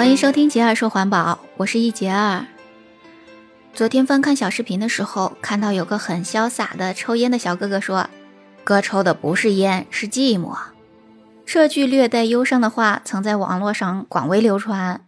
[0.00, 2.46] 欢迎收听杰儿说环保，我是一杰儿。
[3.74, 8.08] 昨天翻看小视频的时候，看到有个很潇洒的抽烟的小哥哥说
[8.64, 10.56] ：“哥抽的不是烟，是寂寞。”
[11.44, 15.04] 这句略带忧伤的话曾在网络上广为流传。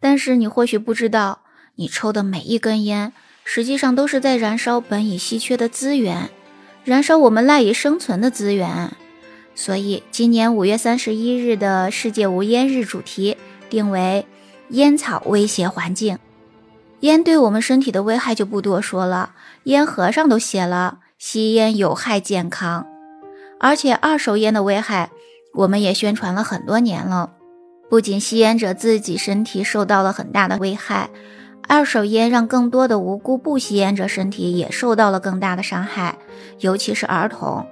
[0.00, 1.40] 但是你或许不知道，
[1.74, 3.12] 你抽的每一根烟，
[3.44, 6.30] 实际上都是在燃烧本已稀缺的资源，
[6.82, 8.90] 燃烧我们赖以生存的资源。
[9.54, 13.36] 所以，今年五月三十一日的世界无烟日主题。
[13.70, 14.26] 定为
[14.70, 16.18] 烟草威胁环境，
[17.00, 19.30] 烟对我们身体的危害就不多说了，
[19.64, 22.86] 烟盒上都写了吸烟有害健康，
[23.58, 25.10] 而且二手烟的危害
[25.54, 27.32] 我们也宣传了很多年了。
[27.88, 31.08] 不仅吸烟者自己身体受到了很大的危害，
[31.66, 36.18] 二手烟让更多的无辜不吸烟者身体也受到了更大的伤害，
[36.58, 37.66] 尤其是儿童。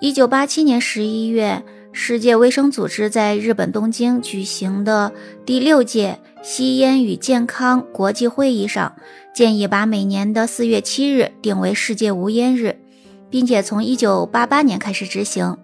[0.00, 1.62] 一九八七年十一月。
[1.96, 5.12] 世界卫生组织在日本东京举行的
[5.46, 8.96] 第六届吸烟与健康国际会议上，
[9.32, 12.80] 建议把每年的四月七日定为世界无烟日，
[13.30, 15.56] 并且从一九八八年开始执行。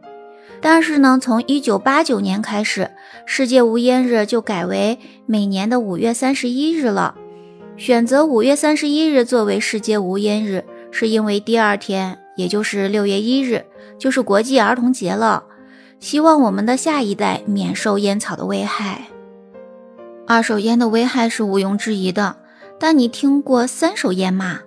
[0.61, 2.93] 但是呢，从一九八九年开始，
[3.27, 7.17] 世界无烟日就改为每年的五月三十一日了。
[7.77, 13.65] 选择五月三十一日作为世界无烟日，是因为第二天，也就是六月一日，
[13.99, 15.43] 就是国际儿童节了。
[16.01, 19.07] 希望我们的下一代免受烟草的危害。
[20.27, 22.37] 二手烟的危害是毋庸置疑的，
[22.79, 24.61] 但你听过三手烟吗？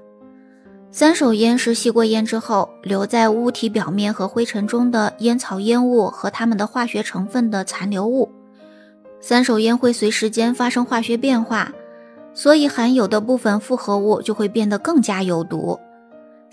[0.92, 8.32] 三手烟是吸过烟之后留在物体表面和灰尘中的烟草烟雾和它们的化学成分的残留物。
[9.20, 11.72] 三手烟会随时间发生化学变化，
[12.36, 15.80] 所以含有的部分复合物就会变得更加有毒。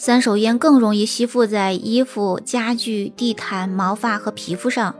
[0.03, 4.97] 三手烟更容易吸附在衣服、家具、地毯、毛发和皮肤上，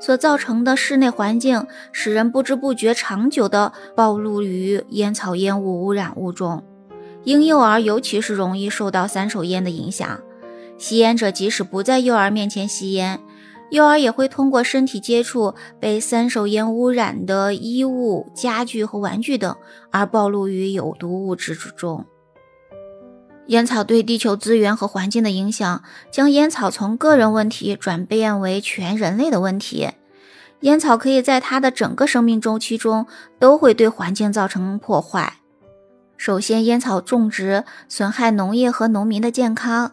[0.00, 6.64] 所造成的室内环境使人不知不觉长久地暴露于烟草烟雾污染物中。
[7.22, 10.20] 婴幼儿尤其是容易受到三手烟的影响。
[10.76, 13.20] 吸烟者即使不在幼儿面前吸烟，
[13.70, 19.54] 幼儿也会通过身体接触被三手烟污染的衣物、家具和玩具等，
[19.92, 22.04] 而暴露于有毒物质之中。
[23.46, 29.90] 烟草对地球资源和环境的影响，将烟草从个人问题转变为全人类的问题。
[30.60, 33.06] 烟草可以在它的整个生命周期中
[33.40, 35.38] 都会对环境造成破坏。
[36.16, 39.92] 首先，烟草种植损害农业和农民的健康。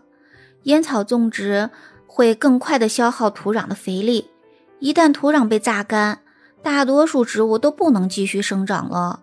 [0.64, 1.72] 烟草种植
[2.06, 4.30] 会更快地消耗土壤的肥力，
[4.78, 6.20] 一旦土壤被榨干，
[6.62, 9.22] 大多数植物都不能继续生长了。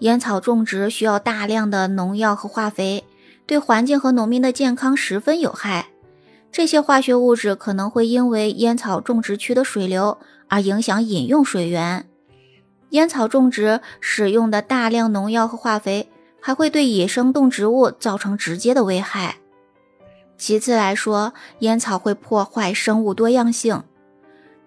[0.00, 3.04] 烟草种植需要大量的农药和化肥。
[3.46, 5.86] 对环境和农民的健康十分有害，
[6.50, 10.18] 这些化学物质可能会因为烟草种植区的水流
[10.48, 12.08] 而影响饮用水源。
[12.90, 16.08] 烟草种植使用的大量农药和化肥
[16.40, 19.36] 还会对野生动植物造成直接的危害。
[20.38, 23.82] 其次来说，烟草会破坏生物多样性。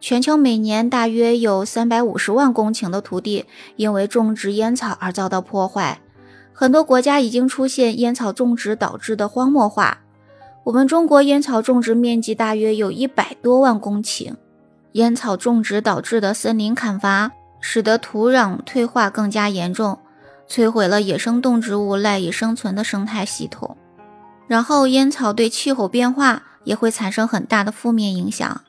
[0.01, 3.45] 全球每年大约有三百五十万公顷的土地
[3.75, 5.99] 因为种植烟草而遭到破坏。
[6.59, 9.99] 很多国家已经出现烟草种植导致的荒漠化。
[10.65, 14.33] 我们中国烟草种植面积大约有一百多万公顷，
[14.91, 17.31] 烟草种植导致的森林砍伐，
[17.61, 19.99] 使得土壤退化更加严重，
[20.49, 23.77] 摧毁了野生动植物赖以生存的生态系统。
[24.45, 28.61] 然后，烟草对气候变化也会产生很大的负面影响。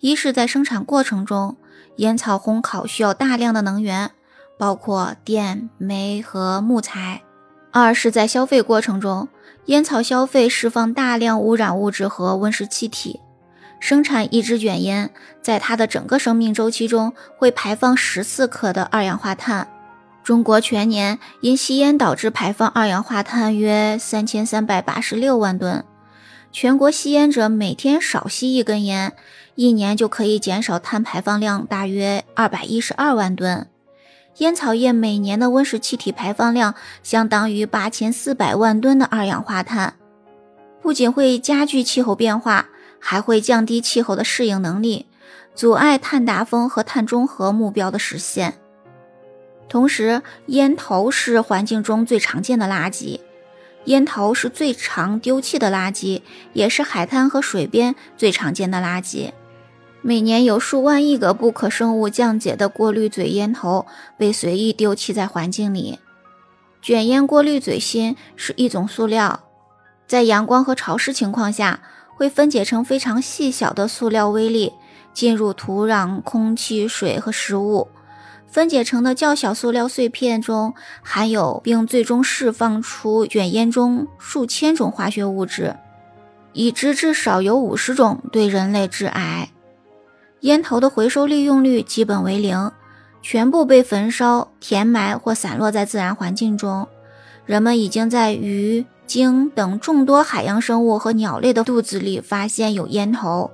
[0.00, 1.56] 一是，在生产过程中，
[1.96, 4.10] 烟草烘烤需要大量的能源。
[4.58, 7.22] 包括电、煤和木材。
[7.70, 9.28] 二是，在消费过程中，
[9.66, 13.20] 烟草消费释放大量污染物质和温室气体。
[13.80, 15.10] 生产一支卷烟，
[15.42, 19.68] 在它的整个生命周期中会排放十四克的二氧化碳。
[20.22, 25.84] 中国全年因吸烟导致排放二氧化碳约三千三百八十六万吨。
[26.50, 29.12] 全国吸烟者每天少吸一根烟，
[29.56, 33.66] 一年就可以减少碳排放量大约二百一十二万吨。
[34.38, 39.94] 烟草业每年的温室气体排放量相当于八千四百万吨的二氧化碳，
[40.82, 45.06] 不仅会加剧气候变化，还会降低气候的适应能力，
[45.54, 48.54] 阻碍碳达峰和碳中和目标的实现。
[49.68, 53.20] 同时，烟头是环境中最常见的垃圾，
[53.84, 56.22] 烟头是最常丢弃的垃圾，
[56.52, 59.30] 也是海滩和水边最常见的垃圾。
[60.06, 63.86] 每年有数万亿个不可生物降解的过滤嘴烟头
[64.18, 65.98] 被随意丢弃在环境里。
[66.82, 69.44] 卷烟过滤嘴芯是一种塑料，
[70.06, 71.80] 在阳光和潮湿情况下
[72.14, 74.74] 会分解成非常细小的塑料微粒，
[75.14, 77.88] 进入土壤、空气、水和食物。
[78.46, 85.76] 分解成的较小塑料碎片中含有并最终释放出卷烟中数千种化学物质，
[86.52, 89.48] 已知至少有五十种对人类致癌。
[90.44, 92.70] 烟头的回收利用率基本为零，
[93.22, 96.86] 全部被焚烧、填埋或散落在自然环境中。
[97.46, 103.50] 人们已经在鱼、鲸等众多海洋生物和鸟类的肚子里发现有烟头。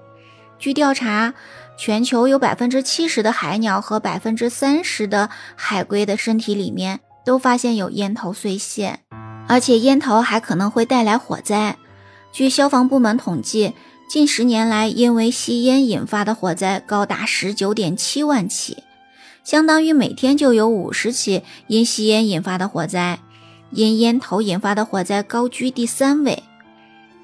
[0.59, 1.33] 据调查，
[1.79, 8.99] 全球有百分之七十的海鸟和百分之三十的海龟的身体里面都发现有烟头碎屑，
[9.47, 11.77] 而且烟头还可能会带来火灾。
[12.33, 13.75] 据消防部门统计，
[14.11, 18.83] 近十年来因为吸烟引发的火灾高达十九点七万起，
[19.45, 23.21] 相当于每天就有五十起因吸烟引发的火灾，
[23.71, 26.43] 因烟头引发的火灾高居第三位。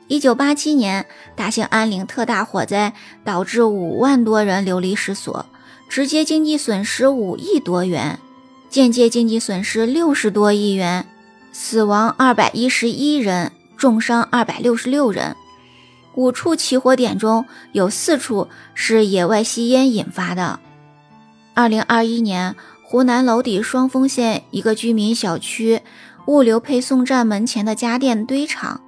[0.07, 2.93] 一九八七年，大兴安岭特大火灾
[3.25, 5.47] 导致五万多人流离失所，
[5.89, 8.21] 直接经济损失五亿多元，
[8.71, 11.05] 间接经济损失六十多亿元，
[11.51, 15.35] 死亡二百一十一人，重伤二百六十六人。
[16.17, 20.59] 五处起火点中有四处是野外吸烟引发的。
[21.55, 25.83] 二零二一年，湖南娄底双峰县一个居民小区
[26.27, 28.81] 物流配送站门前的家电堆场。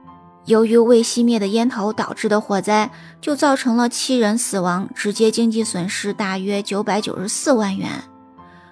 [0.46, 2.90] 由于未熄灭的烟头导致的火灾，
[3.20, 7.90] 就造成了七人死亡，直接经济损失大约九百九十四万元。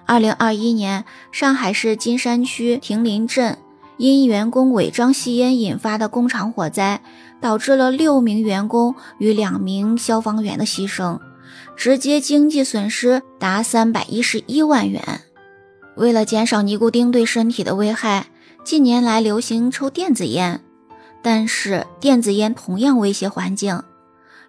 [0.07, 3.59] 二零二一年，上海市金山区亭林镇
[3.97, 7.01] 因员工违章吸烟引发的工厂火灾，
[7.41, 11.19] 导致了六名员工与两名消防员的牺牲，
[11.75, 15.21] 直接经济损失达三百一十一万元。
[15.95, 18.27] 为了减少尼古丁对身体的危害，
[18.63, 20.61] 近年来流行抽电子烟。
[21.23, 23.81] 但是电子烟同样威胁环境，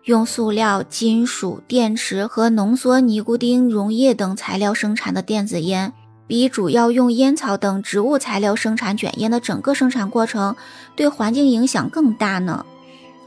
[0.04, 5.92] 用塑料、金属、电池和浓缩尼古丁溶液等材料生产的电子烟，
[6.26, 10.54] 比主要用烟草等植物材料生产卷烟的整个生产过程
[10.94, 12.64] 对环境影响更大呢。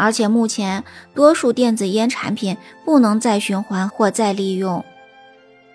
[0.01, 0.83] 而且目前
[1.13, 4.83] 多数电子烟产品不能再循环或再利用。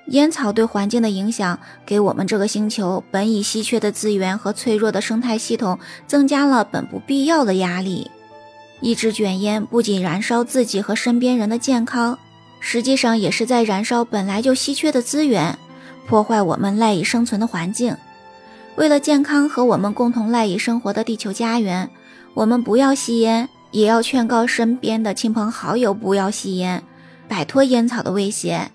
[0.09, 5.79] 烟草对环境的影响，给我们这个星球本已稀缺的资源和脆弱的生态系统
[6.09, 8.11] 增加了本不必要的压力。
[8.81, 12.19] 一支卷烟不仅燃烧自己和身边人的健康，
[12.59, 15.57] 实际上也是在燃烧本来就稀缺的资源，
[16.09, 17.97] 破坏我们赖以生存的环境。
[18.75, 21.89] 为了健康和我们共同赖以生活的地球家园，
[22.35, 26.83] 我们不要吸烟，也要劝告身边的亲朋好友不要吸烟，
[27.29, 28.71] 摆脱烟草的威胁。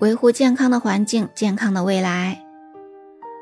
[0.00, 2.40] 维护健康的环境，健康的未来。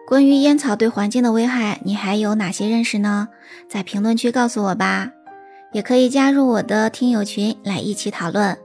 [0.06, 3.28] 关于烟草对环境的危害，你还有哪些认识呢？
[3.69, 5.10] 在评论区告诉我吧。
[5.72, 8.58] 也可以加入我的听友群来一起讨论。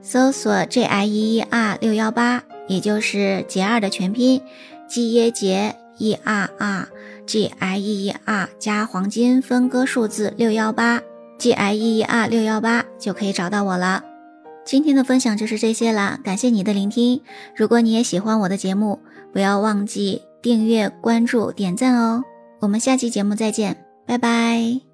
[0.00, 4.40] 搜索 J I E E R 六幺八，也就是杰二的全拼
[4.88, 6.88] ，G 耶杰 E R R
[7.26, 11.02] G I E E R 加黄金分割数字六幺八
[11.40, 14.04] ，G I E E R 六幺八就可以找到我了。
[14.66, 17.22] 今天的分享就是这些了，感谢你的聆听。
[17.56, 19.00] 如果你也喜欢我的节目，
[19.32, 22.22] 不要忘记订阅、关注、点赞哦。
[22.60, 24.89] 我们下期节目再见，拜拜。